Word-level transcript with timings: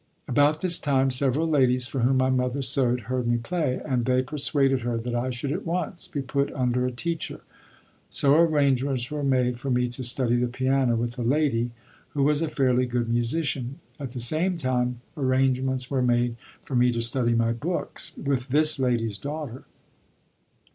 About 0.27 0.61
this 0.61 0.79
time 0.79 1.11
several 1.11 1.47
ladies 1.47 1.85
for 1.85 1.99
whom 1.99 2.17
my 2.17 2.31
mother 2.31 2.63
sewed 2.63 3.01
heard 3.01 3.27
me 3.27 3.37
play 3.37 3.79
and 3.85 4.03
they 4.03 4.23
persuaded 4.23 4.81
her 4.81 4.97
that 4.97 5.13
I 5.13 5.29
should 5.29 5.51
at 5.51 5.63
once 5.63 6.07
be 6.07 6.23
put 6.23 6.51
under 6.53 6.87
a 6.87 6.91
teacher; 6.91 7.41
so 8.09 8.33
arrangements 8.33 9.11
were 9.11 9.21
made 9.23 9.59
for 9.59 9.69
me 9.69 9.87
to 9.89 10.03
study 10.03 10.37
the 10.37 10.47
piano 10.47 10.95
with 10.95 11.19
a 11.19 11.21
lady 11.21 11.69
who 12.13 12.23
was 12.23 12.41
a 12.41 12.49
fairly 12.49 12.87
good 12.87 13.09
musician; 13.09 13.79
at 13.99 14.09
the 14.09 14.19
same 14.19 14.57
time 14.57 15.01
arrangements 15.15 15.91
were 15.91 16.01
made 16.01 16.35
for 16.63 16.73
me 16.75 16.91
to 16.93 17.01
study 17.03 17.35
my 17.35 17.53
books 17.53 18.17
with 18.17 18.47
this 18.47 18.79
lady's 18.79 19.19
daughter. 19.19 19.65